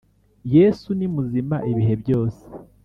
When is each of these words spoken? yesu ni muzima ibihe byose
yesu 0.55 0.87
ni 0.97 1.07
muzima 1.13 1.55
ibihe 1.71 1.93
byose 2.01 2.41